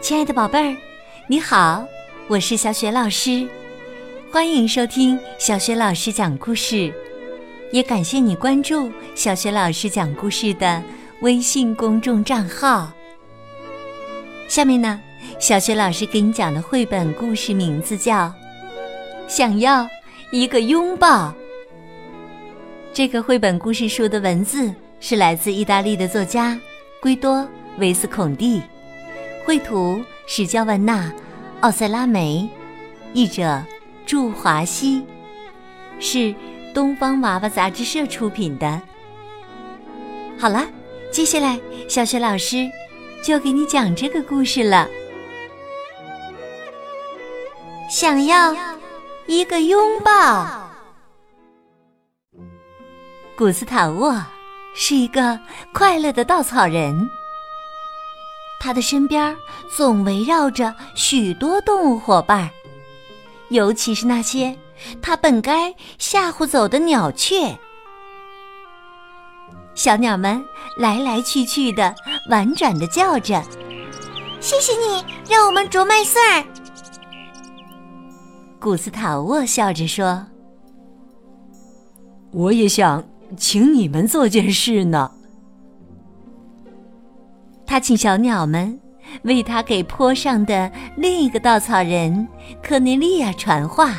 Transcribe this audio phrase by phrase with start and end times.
[0.00, 0.76] 亲爱的宝贝儿，
[1.26, 1.86] 你好，
[2.26, 3.46] 我是小雪老师，
[4.32, 6.92] 欢迎收听小雪老师讲故事，
[7.70, 10.82] 也感谢你关注小雪老师讲故事的
[11.20, 12.90] 微信公众账号。
[14.48, 14.98] 下面呢，
[15.38, 18.26] 小雪老师给你讲的绘本故事名字叫
[19.28, 19.86] 《想要
[20.32, 21.28] 一个拥抱》。
[22.94, 26.58] 这个绘本故事书的文字是来自意大利的作家
[27.02, 27.36] 圭多·
[27.76, 28.62] 维斯孔蒂。
[29.50, 31.12] 绘图是焦万娜、
[31.60, 32.48] 奥塞拉梅，
[33.14, 33.60] 译者
[34.06, 35.04] 祝华西，
[35.98, 36.32] 是
[36.72, 38.80] 东方娃娃杂志社出品的。
[40.38, 40.64] 好了，
[41.10, 41.58] 接下来
[41.88, 42.70] 小雪老师
[43.24, 44.88] 就给你讲这个故事了。
[47.90, 48.54] 想要
[49.26, 50.70] 一个拥抱，
[53.36, 54.24] 古斯塔沃
[54.76, 55.40] 是一个
[55.74, 57.10] 快乐的稻草人。
[58.60, 59.34] 他的身边
[59.74, 62.50] 总围绕着许多动物伙伴，
[63.48, 64.54] 尤其是那些
[65.00, 67.58] 他本该吓唬走的鸟雀。
[69.74, 70.44] 小鸟们
[70.76, 71.94] 来来去去的，
[72.28, 73.42] 婉转的叫着
[74.40, 76.44] ：“谢谢你让我们啄麦穗儿。”
[78.60, 80.26] 古斯塔沃笑着说
[82.30, 83.02] ：“我也想
[83.38, 85.12] 请你们做件事呢。”
[87.70, 88.80] 他请小鸟们
[89.22, 92.26] 为他给坡上的另一个稻草人
[92.60, 93.94] 科尼利亚传话。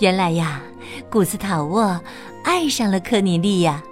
[0.00, 0.62] 原来呀，
[1.10, 2.00] 古斯塔沃
[2.44, 3.82] 爱上了科尼利亚，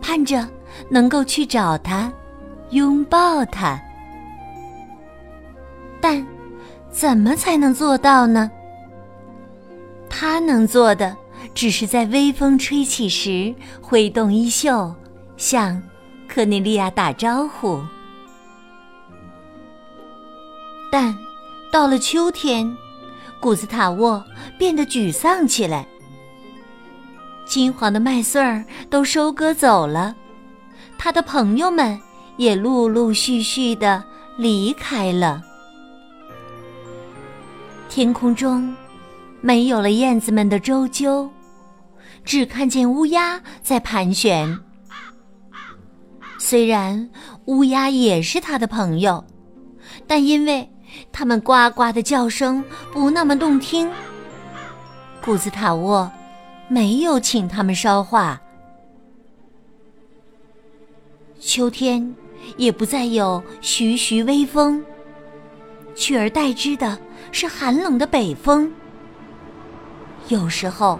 [0.00, 0.48] 盼着
[0.88, 2.12] 能够去找他，
[2.70, 3.82] 拥抱他。
[6.00, 6.24] 但
[6.88, 8.48] 怎么才能做到呢？
[10.08, 11.16] 他能做的，
[11.52, 14.94] 只是在微风吹起时挥动衣袖，
[15.36, 15.82] 向。
[16.32, 17.82] 科内利亚打招呼，
[20.92, 21.18] 但
[21.72, 22.72] 到了秋天，
[23.40, 24.24] 古斯塔沃
[24.56, 25.84] 变得沮丧起来。
[27.44, 30.14] 金黄的麦穗儿都收割走了，
[30.96, 32.00] 他的朋友们
[32.36, 34.02] 也陆陆续续的
[34.36, 35.42] 离开了。
[37.88, 38.72] 天空中
[39.40, 41.28] 没有了燕子们的啾啾，
[42.24, 44.56] 只看见乌鸦在盘旋。
[46.42, 47.10] 虽然
[47.44, 49.22] 乌鸦也是他的朋友，
[50.06, 50.68] 但因为
[51.12, 53.90] 它们呱呱的叫声不那么动听，
[55.22, 56.10] 古斯塔沃
[56.66, 58.40] 没有请他们捎话。
[61.38, 62.14] 秋天
[62.56, 64.82] 也不再有徐徐微风，
[65.94, 66.98] 取而代之的
[67.30, 68.72] 是寒冷的北风。
[70.28, 70.98] 有时候，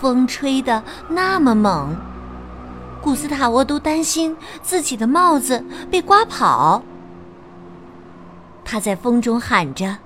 [0.00, 1.96] 风吹得那么猛。
[3.02, 6.82] 古斯塔沃都担心自己的帽子被刮跑，
[8.64, 9.98] 他在风中喊着：“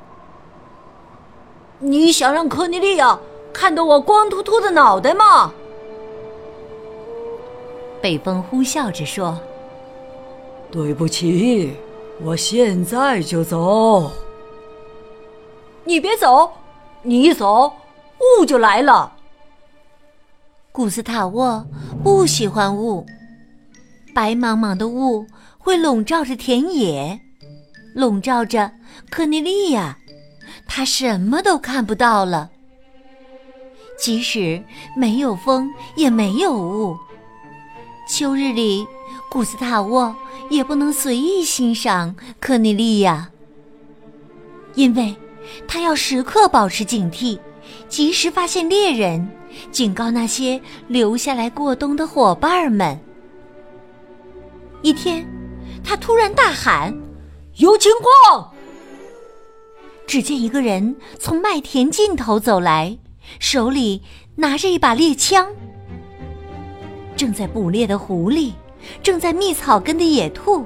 [1.78, 3.18] 你想让科尼利亚
[3.52, 5.52] 看到我光秃秃的脑袋吗？”
[8.00, 9.38] 北风呼啸着说
[10.72, 11.76] ：“对不起，
[12.22, 14.10] 我现在就走。”
[15.84, 16.50] 你别走，
[17.02, 17.70] 你一走，
[18.40, 19.12] 雾就来了。
[20.76, 21.66] 古斯塔沃
[22.04, 23.06] 不喜欢雾，
[24.14, 25.26] 白茫茫的雾
[25.56, 27.18] 会笼罩着田野，
[27.94, 28.70] 笼罩着
[29.08, 29.96] 科尼利亚，
[30.68, 32.50] 他什么都看不到了。
[33.98, 34.62] 即使
[34.94, 36.94] 没有风，也没有雾，
[38.06, 38.86] 秋日里，
[39.30, 40.14] 古斯塔沃
[40.50, 43.30] 也不能随意欣赏科尼利亚，
[44.74, 45.16] 因为
[45.66, 47.38] 他要时刻保持警惕，
[47.88, 49.26] 及时发现猎人。
[49.70, 52.98] 警告那些留下来过冬的伙伴们。
[54.82, 55.26] 一天，
[55.82, 56.96] 他突然大喊
[57.56, 57.90] ：“有情
[58.28, 58.52] 况！”
[60.06, 62.96] 只见一个人从麦田尽头走来，
[63.40, 64.02] 手里
[64.36, 65.48] 拿着一把猎枪。
[67.16, 68.52] 正在捕猎的狐狸，
[69.02, 70.64] 正在觅草根的野兔，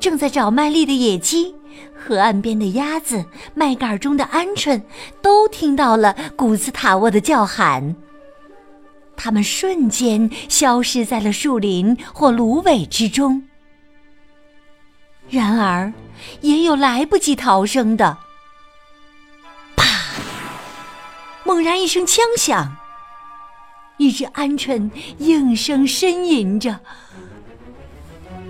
[0.00, 1.54] 正在找麦粒的野鸡，
[1.94, 3.24] 河岸边的鸭子，
[3.54, 4.80] 麦秆中的鹌鹑，
[5.20, 7.94] 都听到了古斯塔沃的叫喊。
[9.20, 13.42] 他们瞬间消失在了树林或芦苇之中。
[15.28, 15.92] 然而，
[16.40, 18.16] 也有来不及逃生的。
[19.76, 19.84] 啪！
[21.44, 22.76] 猛然一声枪响，
[23.96, 24.88] 一只鹌鹑
[25.18, 26.70] 应声呻吟着：“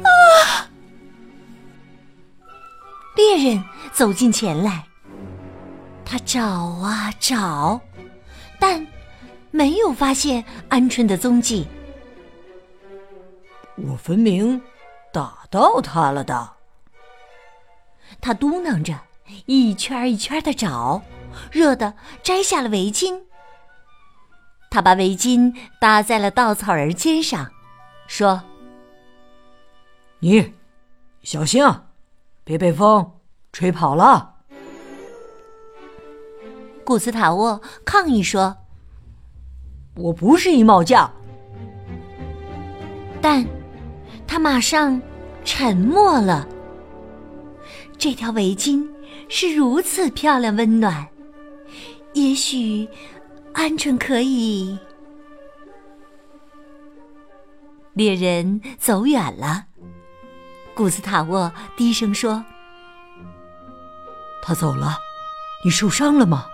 [0.05, 0.69] 啊！”
[3.17, 4.85] 猎人走近前来，
[6.05, 7.81] 他找啊找，
[8.61, 8.87] 但……
[9.51, 11.67] 没有发现鹌鹑的踪迹。
[13.77, 14.61] 我分明
[15.13, 16.51] 打到它了的。
[18.21, 18.99] 他嘟囔着，
[19.47, 21.03] 一圈一圈的找，
[21.53, 23.23] 热的摘下了围巾。
[24.71, 27.51] 他把围巾搭在了稻草人肩上，
[28.07, 28.43] 说
[30.21, 30.55] ：“你
[31.23, 31.87] 小心啊，
[32.45, 33.19] 别被风
[33.53, 34.35] 吹跑了。”
[36.85, 38.57] 古斯塔沃抗议说
[39.99, 41.11] ：“我不是衣帽架。”
[43.21, 43.45] 但，
[44.27, 45.01] 他马上
[45.45, 46.49] 沉默了。
[47.99, 48.89] 这条围巾
[49.29, 51.07] 是如此漂亮温暖，
[52.15, 52.89] 也许。
[53.55, 54.79] 鹌鹑可以。
[57.95, 59.65] 猎人走远了，
[60.77, 62.45] 古斯塔沃低声说
[64.41, 64.97] ：“他走了，
[65.65, 66.47] 你受伤了吗？”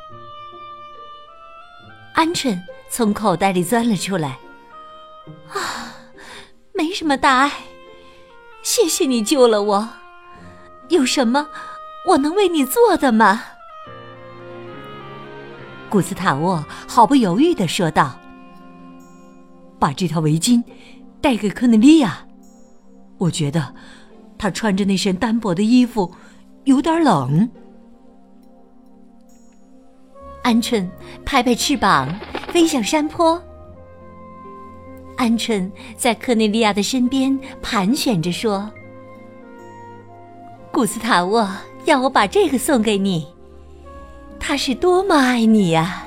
[2.17, 2.58] 鹌鹑
[2.96, 4.38] 从口袋里钻了出来
[5.50, 5.99] ：“啊，
[6.73, 7.50] 没什么大碍，
[8.62, 9.88] 谢谢你救了我。
[10.91, 11.49] 有什么
[12.06, 13.43] 我能为你做的吗？”
[15.91, 18.17] 古斯塔沃毫不犹豫的说道
[19.81, 20.62] ：“把这条围巾
[21.20, 22.25] 带给科内利亚，
[23.19, 23.75] 我觉得
[24.38, 26.14] 她穿着那身单薄的衣服
[26.62, 27.50] 有点冷。”
[30.44, 30.88] 鹌鹑
[31.25, 32.08] 拍拍翅膀
[32.55, 33.43] 飞向山坡。
[35.17, 38.71] 鹌鹑在科内利亚的身边盘旋着说
[40.71, 41.51] ：“古斯塔沃
[41.85, 43.27] 要我把这个送给你。”
[44.39, 46.05] 他是多么爱你呀！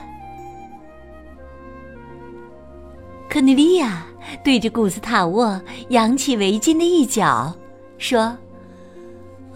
[3.28, 4.06] 科尼利亚
[4.42, 7.54] 对着古斯塔沃扬起围巾的一角，
[7.98, 8.22] 说：“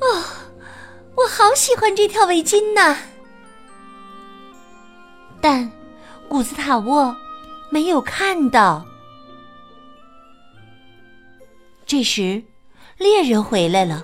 [0.02, 0.24] 哦，
[1.16, 2.98] 我好喜欢这条围巾呐！”
[5.40, 5.72] 但
[6.32, 7.14] 古斯塔沃
[7.70, 8.86] 没有看到。
[11.86, 12.42] 这时，
[12.98, 14.02] 猎人回来了，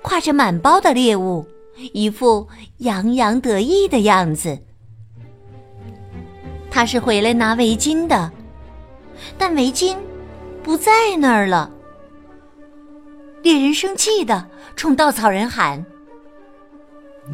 [0.00, 1.44] 挎着满包的猎物。
[1.92, 2.46] 一副
[2.78, 4.56] 洋洋得意的样子。
[6.70, 8.30] 他是回来拿围巾的，
[9.36, 9.96] 但围巾
[10.62, 11.68] 不在那儿了。
[13.42, 15.84] 猎人生气的冲稻草人喊：“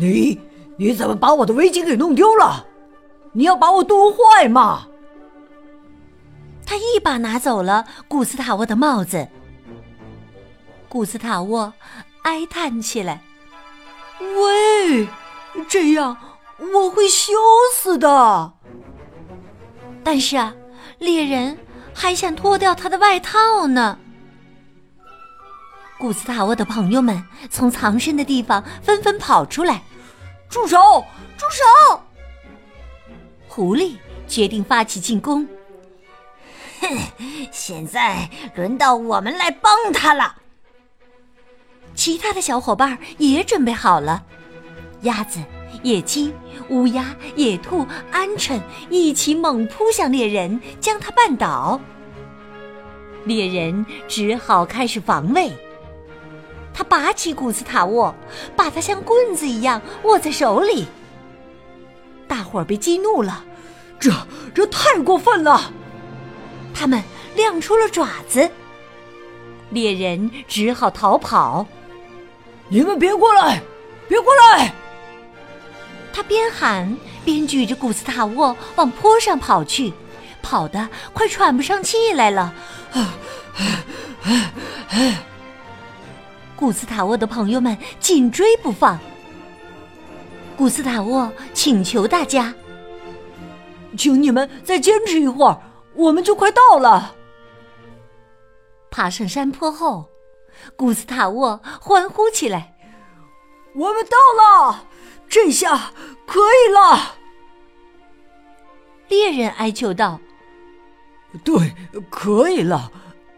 [0.01, 0.41] 你
[0.79, 2.67] 你怎么把我的围巾给弄丢了？
[3.33, 4.87] 你要把我冻坏吗？”
[6.65, 9.29] 他一把拿走了古斯塔沃的帽子。
[10.89, 11.73] 古斯塔沃
[12.23, 13.23] 哀叹起来。
[14.21, 15.09] 喂，
[15.69, 16.17] 这样
[16.59, 17.33] 我会羞
[17.75, 18.53] 死的。
[20.05, 20.55] 但是啊，
[20.99, 21.59] 猎人
[21.93, 23.99] 还想脱掉他的外套呢。
[25.99, 29.83] 古斯塔沃的朋友们从藏身的地方纷纷跑出来，
[30.49, 31.05] 住手！
[31.37, 32.02] 住手！
[33.55, 33.97] 狐狸
[34.27, 35.47] 决定发起进攻。
[36.81, 36.89] 哼，
[37.53, 40.37] 现在轮到我们来帮他了。
[41.95, 44.25] 其他的小伙伴也准备好了，
[45.03, 45.39] 鸭子、
[45.83, 46.33] 野鸡、
[46.71, 48.59] 乌鸦、野兔、鹌鹑
[48.89, 51.79] 一起猛扑向猎人，将他绊倒。
[53.27, 55.53] 猎人只好开始防卫。
[56.73, 58.15] 他拔起古斯塔沃，
[58.57, 60.87] 把他像棍子一样握在手里。
[62.33, 63.45] 大伙儿被激怒了，
[64.01, 64.11] 这
[64.55, 65.71] 这太过分了！
[66.73, 67.03] 他们
[67.37, 68.51] 亮出了爪子。
[69.69, 71.67] 猎人只好逃跑。
[72.69, 73.61] 你们别过来！
[74.09, 74.73] 别过来！
[76.11, 79.93] 他边喊边举着古斯塔沃往坡上跑去，
[80.41, 82.55] 跑得快喘不上气来了。
[86.57, 88.99] 古斯塔沃的朋友们紧追不放。
[90.57, 92.55] 古斯塔沃请求大家
[93.97, 95.61] ：“请你们再坚持一会儿，
[95.95, 97.15] 我们就快到了。”
[98.91, 100.09] 爬上山坡后。
[100.77, 102.77] 古斯塔沃欢呼起来
[103.75, 104.17] ：“我们到
[104.71, 104.85] 了，
[105.27, 105.91] 这下
[106.27, 107.17] 可以了。”
[109.09, 110.21] 猎人哀求道
[111.43, 111.75] ：“对，
[112.11, 112.93] 可以了。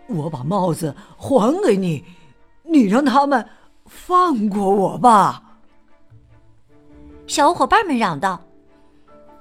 [0.08, 2.04] 我把帽子还给你，
[2.64, 3.48] 你让他们
[3.86, 5.40] 放过我吧。”
[7.26, 8.42] 小伙伴们嚷道：“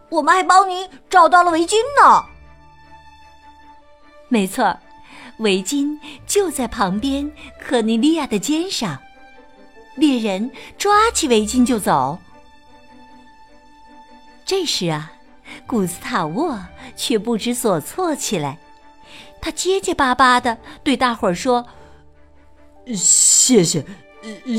[0.10, 2.26] 我们还帮你找到了围巾呢。”
[4.30, 4.78] 没错。
[5.40, 9.00] 围巾就在旁边，科尼利亚的肩上。
[9.96, 12.20] 猎人抓起围巾就走。
[14.46, 15.12] 这时啊，
[15.66, 16.60] 古斯塔沃
[16.96, 18.60] 却不知所措起来。
[19.42, 21.66] 他结结巴巴的对大伙儿说
[22.96, 23.84] ：“谢谢，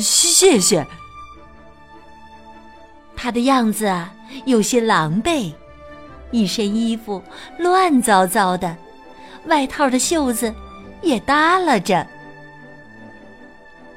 [0.02, 0.86] 谢谢。”
[3.16, 3.92] 他的样子，
[4.44, 5.52] 有些狼狈，
[6.30, 7.22] 一身衣服
[7.58, 8.76] 乱糟糟的，
[9.46, 10.54] 外套的袖子。
[11.02, 12.06] 也耷拉着，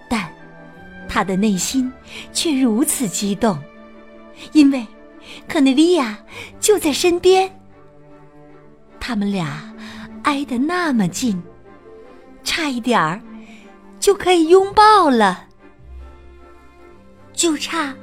[0.09, 0.29] 但
[1.07, 1.89] 他的内心
[2.33, 3.57] 却如此激动，
[4.51, 4.85] 因为
[5.47, 6.17] 可内利亚
[6.59, 7.49] 就在身边。
[8.99, 9.73] 他们俩
[10.23, 11.41] 挨得那么近，
[12.43, 13.21] 差一点儿
[14.01, 15.47] 就可以拥抱了，
[17.31, 17.95] 就差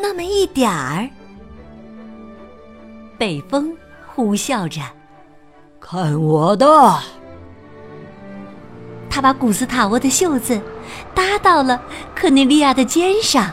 [0.00, 1.08] 那么一点儿。
[3.18, 3.76] 北风
[4.06, 4.80] 呼啸着，
[5.78, 6.66] 看我的！
[9.10, 10.60] 他把古斯塔沃的袖子
[11.14, 11.82] 搭到了
[12.14, 13.52] 克内利亚的肩上。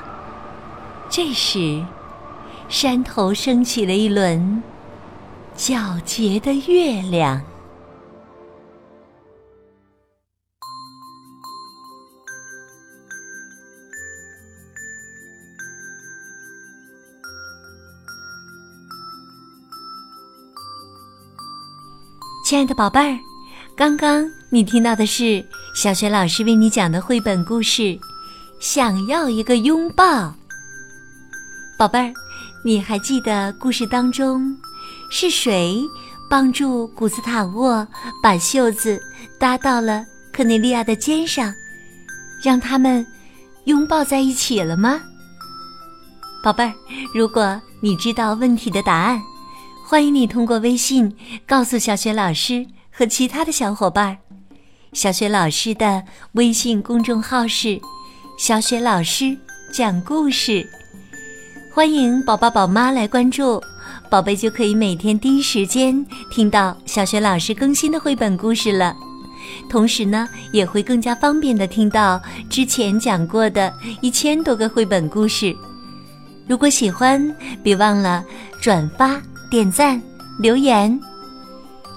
[1.09, 1.83] 这时，
[2.69, 4.61] 山头升起了一轮
[5.57, 7.41] 皎洁的月亮。
[22.47, 23.19] 亲爱的宝贝儿，
[23.75, 27.81] 刚刚你听到的是小学老师为你讲的绘本故事
[28.57, 30.05] 《想要一个拥抱》。
[31.77, 32.13] 宝贝儿，
[32.63, 34.57] 你还记得故事当中
[35.11, 35.83] 是谁
[36.29, 37.85] 帮助古斯塔沃
[38.23, 38.97] 把袖子
[39.37, 41.53] 搭到了克内利亚的肩上，
[42.41, 43.05] 让他们
[43.65, 45.01] 拥抱在一起了吗？
[46.41, 46.73] 宝贝儿，
[47.13, 49.21] 如果你知道问题的答案。
[49.89, 51.15] 欢迎你通过微信
[51.47, 54.17] 告诉小雪老师和其他的小伙伴。
[54.91, 56.03] 小雪老师的
[56.33, 57.79] 微信公众号是
[58.37, 59.37] “小雪老师
[59.71, 60.69] 讲故事”，
[61.73, 63.63] 欢迎宝宝宝妈来关注，
[64.09, 68.93] 宝贝就可以每天第一时间听到小雪老师更新的绘本故事了。
[69.69, 75.55] 同时呢，也会更加方便的听到之前讲过的一千多个绘本故事。
[76.45, 78.21] 如果喜欢，别忘了
[78.59, 79.21] 转发。
[79.49, 80.01] 点赞、
[80.39, 80.99] 留言，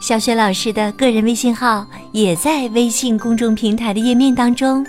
[0.00, 4.86] 小雪老师的个人微信号也在微信公众平台的页面当中，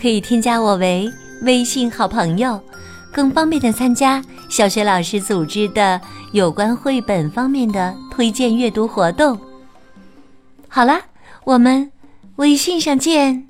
[0.00, 1.10] 可以添加我为
[1.42, 2.60] 微信好朋友，
[3.12, 6.00] 更方便的参加小雪老师组织的
[6.32, 9.36] 有关绘本方面的推荐阅读活动。
[10.68, 11.00] 好了，
[11.42, 11.90] 我们
[12.36, 13.48] 微信上见。